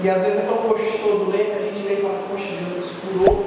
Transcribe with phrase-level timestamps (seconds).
[0.00, 2.94] E, às vezes é tão gostoso ler que a gente lê e fala, poxa, Jesus
[3.02, 3.44] curou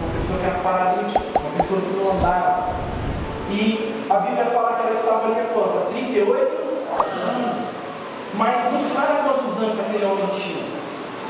[0.00, 2.72] uma pessoa que era paralítica, uma pessoa que não andava.
[3.50, 5.92] E a Bíblia fala que ela estava ali há quanto?
[5.92, 7.56] 38 anos.
[8.32, 10.64] Mas não fala quantos anos aquele homem tinha.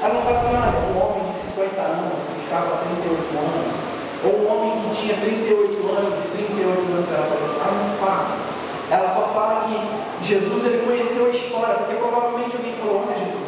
[0.00, 3.74] Ela não fala assim, olha, um homem de 50 anos que estava há 38 anos.
[4.22, 7.58] Ou um homem que tinha 38 anos e 38 anos era paralítico.
[7.58, 8.54] Ela não fala.
[8.90, 9.76] Ela só fala que
[10.24, 13.43] Jesus ele conheceu a história, porque provavelmente alguém falou, olha Jesus,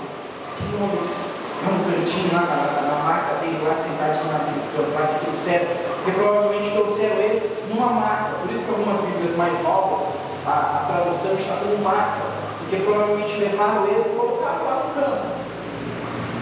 [0.56, 6.12] lá no cantinho, lá na, na, maca dele, lá sentadinho na Bíblia, que trouxeram, porque
[6.12, 8.30] provavelmente trouxeram ele numa maca.
[8.42, 10.14] Por isso que algumas Bíblias mais novas,
[10.46, 12.22] a, a tradução está como maca,
[12.60, 15.26] porque provavelmente levaram ele e colocaram lá no campo.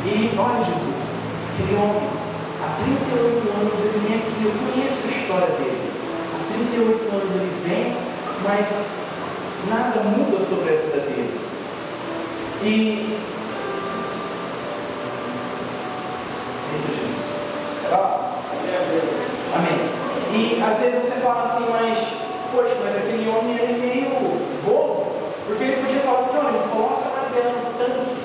[0.04, 1.00] E olha Jesus,
[1.54, 2.08] aquele homem,
[2.60, 5.90] há 38 anos ele vem aqui, eu conheço a história dele.
[6.32, 7.96] Há 38 anos ele vem,
[8.44, 8.68] mas
[9.68, 11.40] nada muda sobre a vida dele.
[12.62, 13.14] E
[19.54, 19.78] Amém.
[20.32, 21.98] E às vezes você fala assim, mas,
[22.54, 24.10] poxa, mas aquele homem é meio
[24.64, 25.12] bobo,
[25.46, 28.16] porque ele podia falar assim, olha, coloca lá dentro do tanque,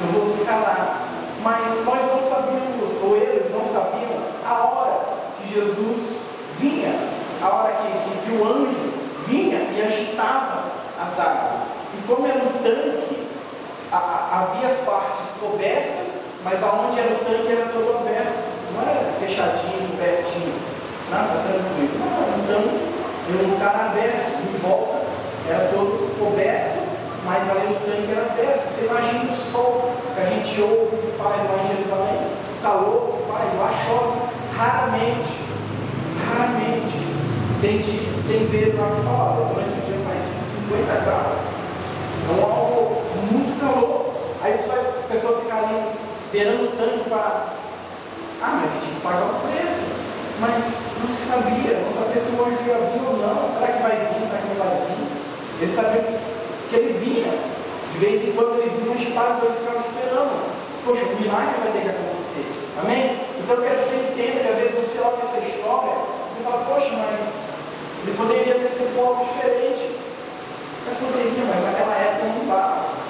[0.00, 1.06] eu vou ficar lá.
[1.42, 5.00] Mas nós não sabíamos, ou eles não sabiam, a hora
[5.38, 6.20] que Jesus
[6.58, 6.94] vinha,
[7.42, 8.92] a hora que, que, que o anjo
[9.26, 10.64] vinha e agitava
[10.98, 11.60] as águas.
[11.94, 13.26] E como era um tanque,
[13.92, 16.08] a, a, havia as partes cobertas,
[16.44, 20.54] mas aonde era o tanque era todo aberto não é fechadinho, pertinho,
[21.10, 21.98] nada tranquilo.
[21.98, 22.62] Não, então,
[23.36, 24.98] um lugar aberto, em volta,
[25.48, 26.80] era todo coberto,
[27.24, 28.74] mas ali no tanque era aberto.
[28.74, 32.20] Você imagina o sol que a gente ouve que faz lá em Jerusalém,
[32.58, 34.20] o calor que faz, lá chove,
[34.56, 35.34] raramente,
[36.26, 37.10] raramente.
[37.60, 41.38] Tem, tem vezes lá que fala, durante o dia faz 50 graus.
[42.22, 44.14] Então algo muito calor.
[44.42, 45.92] Aí a pessoa fica ali
[46.32, 47.60] beirando o tanque para
[48.42, 49.84] ah, mas a gente pagar o preço.
[50.40, 50.89] Mas
[51.40, 53.48] sabia, não sabia se o anjo ia vir ou não.
[53.56, 54.28] Será que vai vir?
[54.28, 55.08] Será que não vai vir?
[55.60, 56.02] Ele sabia
[56.68, 57.32] que ele vinha.
[57.92, 60.36] De vez em quando ele vinha, agitado, dois ficavam esperando.
[60.84, 62.46] Poxa, o milagre vai ter que acontecer.
[62.80, 63.04] Amém?
[63.40, 65.96] Então eu quero que você entenda que às vezes você olha essa história,
[66.28, 67.20] você fala, poxa, mas
[68.04, 69.84] ele poderia ter feito algo diferente.
[70.86, 73.00] Mas poderia, mas naquela época não dava.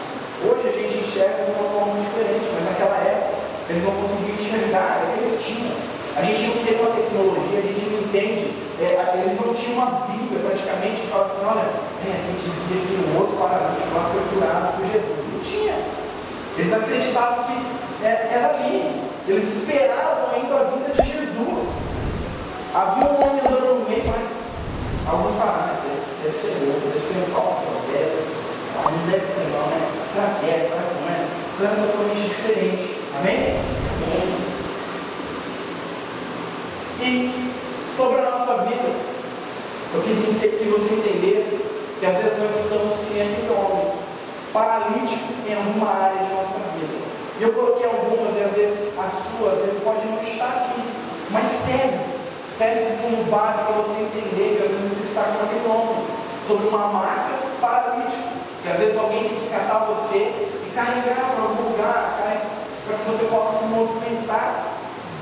[0.40, 3.38] Hoje a gente enxerga de uma forma diferente, mas naquela época
[3.70, 5.76] eles não conseguiam enxergar o que eles tinham.
[6.16, 8.50] A gente não tem uma tecnologia, a gente não entende.
[8.80, 11.66] É, eles não tinham uma Bíblia praticamente que fala assim, olha,
[12.02, 15.18] é, gente dizia que o outro paralítico lá foi curado por Jesus.
[15.30, 15.76] Não tinha.
[16.58, 19.02] Eles acreditavam que é, era ali.
[19.28, 21.68] Eles esperavam ainda a vinda de Jesus.
[22.74, 24.26] Havia um homem andando no meio, mas
[25.06, 28.18] alguns falaram, deve, deve ser outro, deve ser um falso profeta.
[28.80, 29.78] Não deve ser não, né?
[30.12, 30.68] Será que é?
[30.68, 31.26] Será que não é?
[31.54, 32.96] Então era totalmente diferente.
[33.18, 33.60] Amém?
[37.02, 37.49] E
[38.00, 38.88] sobre a nossa vida,
[39.92, 41.60] eu queria que você entendesse
[42.00, 43.92] que às vezes nós estamos que aquele homem
[44.54, 46.96] paralítico em alguma área de nossa vida.
[47.38, 50.80] E eu coloquei algumas, e às vezes as suas, às vezes pode não estar aqui,
[51.28, 52.00] mas serve,
[52.56, 56.00] serve como base para você entender que às vezes você está com aquele homem
[56.48, 58.32] sobre uma marca paralítico.
[58.62, 63.04] Que às vezes alguém tem que catar você e carregar para algum lugar, para que
[63.04, 64.70] você possa se movimentar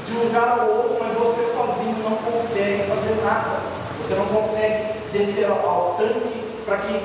[0.09, 3.61] de um lugar ao outro, mas você sozinho não consegue fazer nada.
[4.01, 7.01] Você não consegue descer ao, ao tanque para que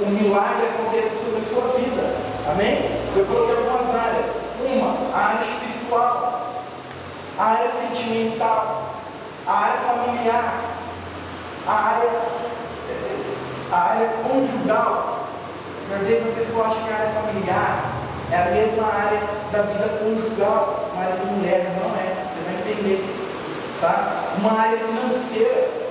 [0.00, 2.14] o milagre aconteça sobre a sua vida.
[2.50, 2.90] Amém?
[3.16, 4.26] Eu coloquei algumas áreas.
[4.64, 6.54] Uma, a área espiritual,
[7.38, 8.94] a área sentimental,
[9.46, 10.54] a área familiar,
[11.66, 12.10] a área,
[13.70, 15.26] a área conjugal.
[15.92, 17.92] Às vezes a pessoa acha que a área familiar
[18.30, 19.20] é a mesma área
[19.52, 23.04] da vida conjugal, marido e mulher, não é, você vai entender.
[23.80, 24.24] Tá?
[24.38, 25.81] Uma área financeira,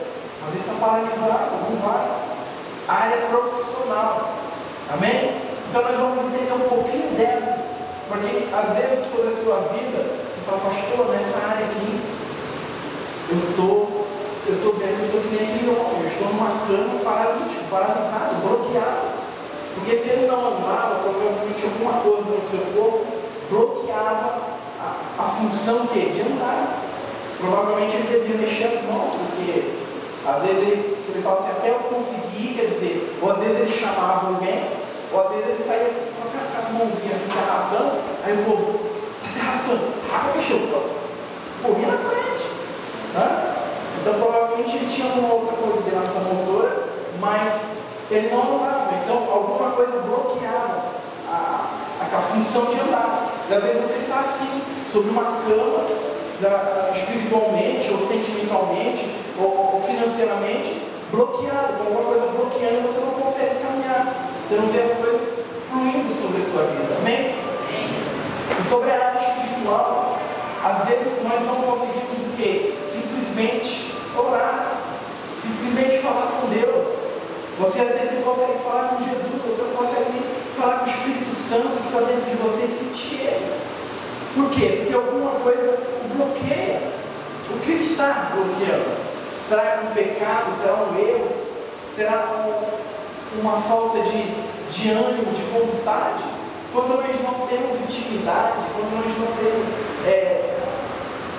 [0.50, 2.08] vezes está paralisado, não vai.
[2.88, 4.34] A área profissional.
[4.92, 5.42] Amém?
[5.70, 7.62] Então nós vamos entender um pouquinho dessas.
[8.10, 12.02] Porque às vezes sobre a sua vida, você fala, pastor, nessa área aqui,
[13.30, 14.02] eu estou
[14.48, 19.22] eu estou vendo eu estou que nem eu estou numa cama paralítico, paralisado, bloqueado.
[19.76, 23.06] Porque se ele não andava, provavelmente alguma coisa no seu corpo
[23.50, 24.42] bloqueava
[24.82, 26.82] a, a função de, de andar.
[27.40, 29.81] Provavelmente ele devia mexer as mãos, porque
[30.26, 33.72] às vezes ele, ele fala assim, até eu conseguir, quer dizer, ou às vezes ele
[33.72, 34.70] chamava alguém,
[35.12, 37.92] ou às vezes ele saía só com as mãozinhas assim, se arrastando,
[38.24, 38.80] aí o povo,
[39.18, 40.92] está se arrastando, rápido, bicho,
[41.64, 42.46] corria na frente.
[43.14, 43.56] Né?
[44.02, 46.88] Então provavelmente ele tinha uma outra coordenação motora,
[47.20, 47.54] mas
[48.10, 50.86] ele não andava, então alguma coisa bloqueava
[51.30, 51.70] a,
[52.00, 53.30] a, a função de andar.
[53.50, 55.88] E às vezes você está assim, sobre uma cama,
[56.96, 59.06] espiritualmente ou sentimentalmente
[59.38, 64.32] ou, ou financeiramente, bloqueado, com alguma coisa bloqueando você não consegue caminhar.
[64.48, 65.40] Você não vê as coisas
[65.70, 66.98] fluindo sobre a sua vida.
[67.00, 67.36] Amém?
[68.60, 70.20] E sobre a área espiritual,
[70.64, 72.74] às vezes nós não conseguimos o quê?
[72.92, 74.78] Simplesmente orar,
[75.42, 76.88] simplesmente falar com Deus.
[77.60, 80.22] Você às vezes não consegue falar com Jesus, você não consegue
[80.58, 83.54] falar com o Espírito Santo que está dentro de você e sentir Ele.
[84.36, 84.82] Por quê?
[84.82, 86.82] Porque alguma coisa o bloqueia.
[87.50, 87.72] O que
[88.02, 88.98] está bloqueando?
[89.48, 90.58] Será um pecado?
[90.60, 91.28] Será um erro?
[91.96, 94.24] Será um, uma falta de,
[94.70, 96.24] de ânimo, de vontade?
[96.74, 99.68] Quando nós não temos intimidade, quando nós não temos
[100.08, 100.58] é,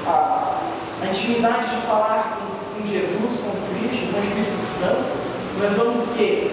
[0.07, 0.59] a,
[1.03, 5.11] a, intimidade de falar com, com Jesus, com Cristo, com o Espírito Santo,
[5.59, 6.51] nós vamos o quê?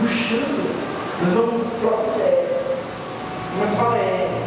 [0.00, 0.82] Luxando.
[1.22, 1.62] Nós vamos.
[2.20, 2.60] É,
[3.52, 3.96] como é que fala?
[3.96, 4.42] É,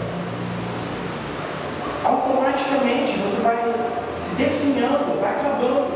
[2.03, 4.04] automaticamente você vai
[4.37, 5.91] definhando, vai acabando,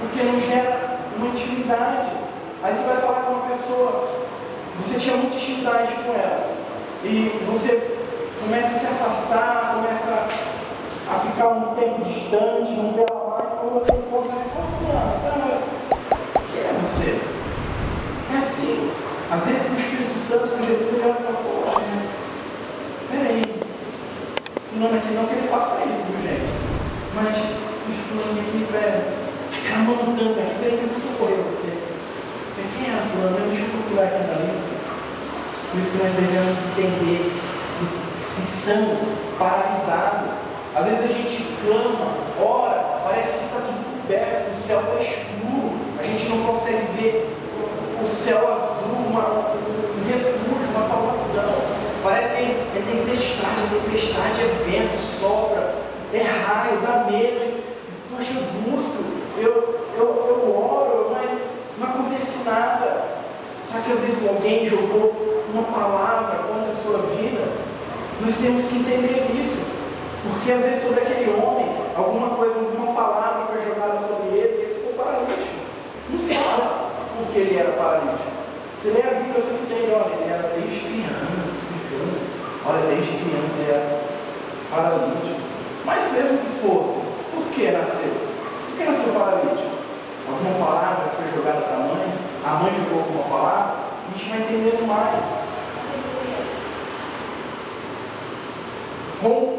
[0.00, 2.10] porque não gera uma intimidade.
[2.62, 4.08] Aí você vai falar com uma pessoa,
[4.84, 6.50] você tinha muita intimidade com ela,
[7.04, 7.98] e você
[8.40, 10.28] começa a se afastar, começa
[11.10, 15.14] a ficar um tempo distante, não vê ela mais, quando você encontra ela, fala, fulano,
[15.22, 16.14] tá,
[16.52, 17.20] quem é você?
[18.32, 18.92] É assim.
[19.30, 21.86] Às vezes o Espírito Santo, com Jesus, ele olha e fala, poxa,
[23.10, 23.42] peraí,
[24.70, 26.50] fulano aqui não que ele faça isso, viu gente?
[27.14, 29.02] Mas os fulano aqui, velho,
[29.66, 31.72] clamando tanto aqui, peraí, eu vou socorrer você.
[32.76, 33.48] Quem é a fulano?
[33.48, 34.70] Deixa eu procurar aqui na lista.
[35.70, 37.32] Por isso que nós devemos entender
[37.78, 37.84] se,
[38.24, 38.98] se estamos
[39.38, 40.34] paralisados.
[40.74, 45.72] Às vezes a gente clama, ora, parece que está tudo coberto, o céu está escuro,
[45.98, 47.36] a gente não consegue ver
[48.02, 51.80] o céu azul, uma, um refúgio, uma salvação.
[52.02, 55.74] Parece que é tempestade, tempestade, é vento, sopra,
[56.12, 57.62] é raio, dá medo.
[58.10, 59.04] Poxa, eu busco,
[59.36, 61.40] eu, eu, eu oro, mas
[61.78, 63.20] não acontece nada.
[63.70, 67.70] Sabe que às vezes alguém jogou uma palavra contra a sua vida?
[68.30, 69.58] Nós temos que entender isso.
[70.22, 71.66] Porque às vezes sobre aquele homem,
[71.96, 75.58] alguma coisa, alguma palavra foi jogada sobre ele e ele ficou paralítico.
[76.10, 78.30] Não fala porque ele era paralítico.
[78.78, 82.22] Você lê a Bíblia, você entende, olha, ele era desde criança, explicando.
[82.70, 83.98] Olha, desde criança ele era
[84.70, 85.40] paralítico.
[85.84, 87.02] Mas mesmo que fosse,
[87.34, 88.14] por que nasceu?
[88.14, 89.74] Por que nasceu paralítico?
[90.30, 92.06] Alguma palavra que foi jogada para a mãe?
[92.46, 93.90] A mãe jogou alguma palavra?
[94.06, 95.18] A gente vai entendendo mais.
[99.22, 99.58] Com,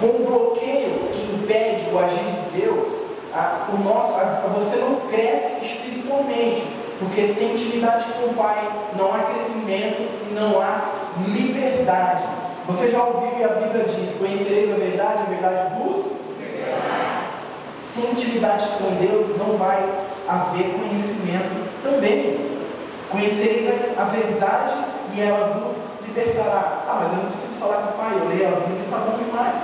[0.00, 2.88] com o bloqueio que impede o agir de Deus,
[3.32, 6.62] a, o nosso, a, você não cresce espiritualmente,
[6.98, 10.90] porque sem intimidade com o Pai não há crescimento e não há
[11.26, 12.24] liberdade.
[12.66, 16.18] Você já ouviu e a Bíblia diz: Conhecereis a verdade, a verdade vos?
[17.82, 19.82] Sem intimidade com Deus não vai
[20.28, 22.46] haver conhecimento também.
[23.10, 24.74] Conhecereis a, a verdade
[25.14, 26.84] e ela vos libertará.
[26.88, 29.18] Ah, mas eu não preciso falar com o Pai, eu leio a Bíblia está bom
[29.18, 29.54] demais.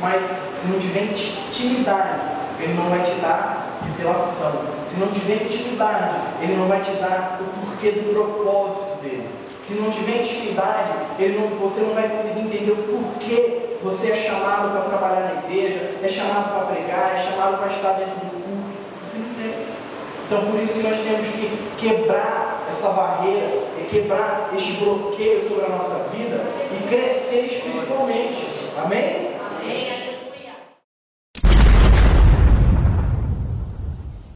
[0.00, 2.20] Mas se não tiver intimidade,
[2.60, 4.78] ele não vai te dar revelação.
[4.88, 9.28] Se não tiver intimidade, ele não vai te dar o porquê do propósito dele.
[9.62, 14.14] Se não tiver intimidade, ele não, você não vai conseguir entender o porquê você é
[14.14, 18.30] chamado para trabalhar na igreja, é chamado para pregar, é chamado para estar dentro do
[18.32, 18.70] culto.
[19.04, 19.66] Você não tem.
[20.26, 25.66] Então por isso que nós temos que quebrar essa barreira, e quebrar este bloqueio sobre
[25.66, 28.46] a nossa vida e crescer espiritualmente.
[28.76, 29.28] Amém?